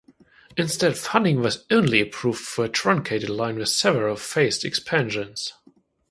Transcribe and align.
Instead, 0.57 0.97
funding 0.97 1.41
was 1.41 1.63
only 1.69 2.01
approved 2.01 2.39
for 2.43 2.65
a 2.65 2.69
truncated 2.69 3.29
line, 3.29 3.59
with 3.59 3.69
several 3.69 4.15
phased 4.15 4.65
expansions. 4.65 5.53